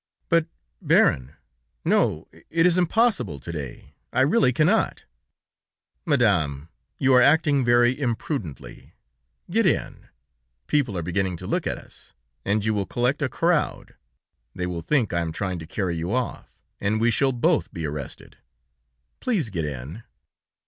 [0.29, 0.47] "But,
[0.81, 1.35] Baron!
[1.85, 5.03] no, it is impossible to day; I really cannot."
[6.07, 8.95] "Madame, you are acting very imprudently;
[9.51, 10.07] get in!
[10.65, 13.93] people are beginning to look at us, and you will collect a crowd;
[14.55, 17.85] they will think I am trying to carry you off, and we shall both be
[17.85, 18.39] arrested;
[19.19, 20.01] please get in!"